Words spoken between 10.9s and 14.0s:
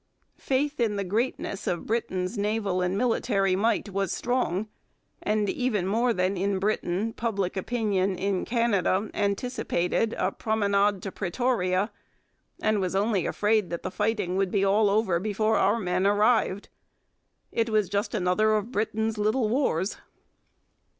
to Pretoria,' and was only afraid that the